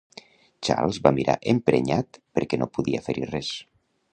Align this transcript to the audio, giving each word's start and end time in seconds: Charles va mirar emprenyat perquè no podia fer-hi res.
Charles 0.67 0.99
va 1.03 1.11
mirar 1.17 1.35
emprenyat 1.53 2.19
perquè 2.39 2.61
no 2.63 2.71
podia 2.79 3.07
fer-hi 3.09 3.29
res. 3.35 3.53